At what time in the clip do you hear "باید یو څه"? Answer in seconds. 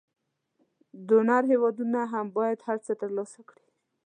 2.37-2.93